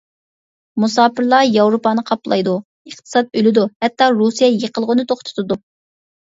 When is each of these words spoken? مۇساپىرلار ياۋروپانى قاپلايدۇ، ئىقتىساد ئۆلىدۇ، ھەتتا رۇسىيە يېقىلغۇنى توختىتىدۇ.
مۇساپىرلار 0.83 1.43
ياۋروپانى 1.55 2.03
قاپلايدۇ، 2.07 2.55
ئىقتىساد 2.93 3.29
ئۆلىدۇ، 3.43 3.67
ھەتتا 3.87 4.09
رۇسىيە 4.23 4.51
يېقىلغۇنى 4.57 5.07
توختىتىدۇ. 5.13 5.61